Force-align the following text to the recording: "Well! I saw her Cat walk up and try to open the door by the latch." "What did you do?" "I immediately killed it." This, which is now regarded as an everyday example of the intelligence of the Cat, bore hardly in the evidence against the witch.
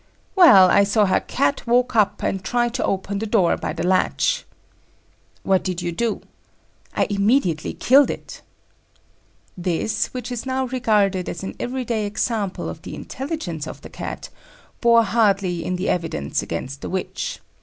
"Well! 0.35 0.71
I 0.71 0.83
saw 0.83 1.05
her 1.05 1.19
Cat 1.19 1.67
walk 1.67 1.95
up 1.95 2.23
and 2.23 2.43
try 2.43 2.69
to 2.69 2.83
open 2.83 3.19
the 3.19 3.27
door 3.27 3.55
by 3.55 3.71
the 3.71 3.85
latch." 3.85 4.45
"What 5.43 5.63
did 5.63 5.83
you 5.83 5.91
do?" 5.91 6.21
"I 6.95 7.05
immediately 7.11 7.75
killed 7.75 8.09
it." 8.09 8.41
This, 9.55 10.07
which 10.07 10.31
is 10.31 10.43
now 10.47 10.65
regarded 10.65 11.29
as 11.29 11.43
an 11.43 11.55
everyday 11.59 12.07
example 12.07 12.67
of 12.67 12.81
the 12.81 12.95
intelligence 12.95 13.67
of 13.67 13.81
the 13.81 13.91
Cat, 13.91 14.29
bore 14.81 15.03
hardly 15.03 15.63
in 15.63 15.75
the 15.75 15.87
evidence 15.89 16.41
against 16.41 16.81
the 16.81 16.89
witch. 16.89 17.39